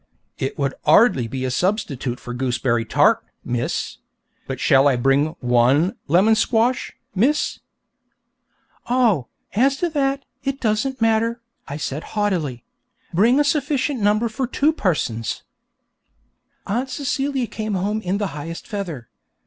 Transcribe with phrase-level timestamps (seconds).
[0.39, 3.99] 'It would 'ardly be a substitute for gooseberry tart, miss;
[4.47, 7.59] but shall I bring one lemon squash, miss?'
[8.89, 12.65] 'Oh, as to that, it doesn't matter,' I said haughtily;
[13.13, 15.43] 'bring a sufficient number for two persons.'
[16.65, 19.07] Aunt Celia came home in the highest feather.